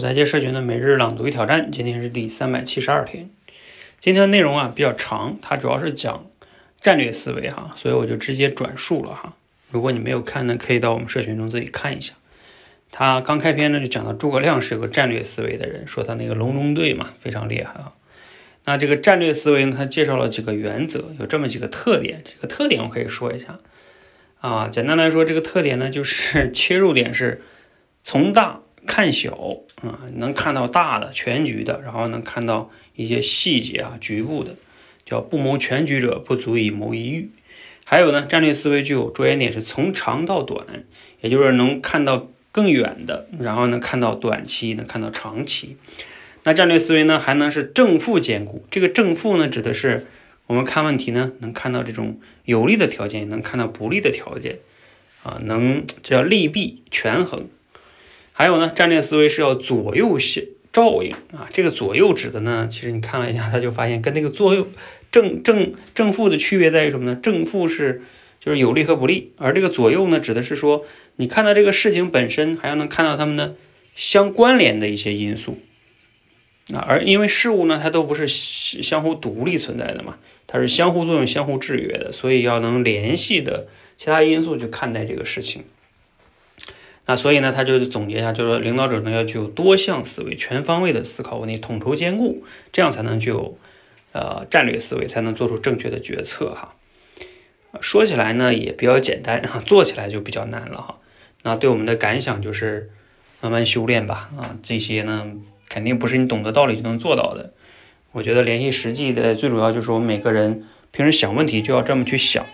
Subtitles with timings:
[0.00, 3.28] 在接社群的每日朗读与挑战，今天是第三百七十二天。
[3.98, 6.24] 今天的内容啊比较长，它主要是讲
[6.80, 9.36] 战略思维哈，所以我就直接转述了哈。
[9.70, 12.14] 如果你没有看呢，可以到我们社群中自己看一下。
[12.90, 17.92] 他刚开篇呢就讲到诸葛亮是有个战略思维的人，说他那个隆中对嘛非常厉害啊。
[18.64, 22.22] 那这个战略思维呢，他介绍了几个原则，有这么几个特点。
[22.24, 23.58] 这个特点我可以说一下
[24.40, 27.42] 啊，简单来说，这个特点呢就是 切入点是
[28.02, 28.62] 从大。
[28.86, 34.56] 看小啊，能看到大的全局的，然后能看到一些细节啊，局部的，
[35.04, 37.30] 叫不谋全局者不足以谋一域。
[37.84, 40.84] 还有呢，战略思维具有着眼点是从长到短，
[41.20, 45.76] 也就是能看到更远的，然后能看到短期，能看到长期。
[46.44, 48.64] 那战略思维呢，还能是正负兼顾。
[48.70, 50.06] 这个正负呢，指的是
[50.46, 54.58] 我们看问题呢，能看到这种有利的条件，也能看到不利的条件
[55.22, 57.48] 啊，能叫利弊权衡。
[58.40, 61.46] 还有呢，战略思维是要左右相照应啊。
[61.52, 64.66] 这个左右指的呢，其实你看了一下，他就发现跟那个左右
[65.12, 67.20] 正正正负的区别在于什么呢？
[67.22, 68.00] 正负是
[68.38, 73.56] 就是有利和不利，而这个左右呢，指的是说你看到这个事情本身，还要能看到它们的
[73.94, 75.58] 相关联的一些因素
[76.72, 76.80] 啊。
[76.88, 83.66] 而因为事物呢，它都不是相互独立存在的嘛，它是相互作用、相互制约的，所以要能联系的
[83.98, 85.64] 其他因素去看待这个事情。
[87.10, 93.58] 那所以呢，他就总结一下，就是说领导者呢要具有多项思维、全方位的思考问题、统筹兼顾，这样才能具有
[94.12, 96.76] 呃战略思维，才能做出正确的决策哈。
[97.80, 100.98] 说起来呢也比较简单， 做起来就比较难了哈。
[101.42, 102.90] 那对我们的感想就是
[103.40, 105.32] 慢慢修炼吧啊，这些呢
[105.68, 107.52] 肯定不是你懂得道理就能做到的。
[108.12, 112.46] 我觉得联系实际的最主要就是我们每个人平时想问题就要这么去想。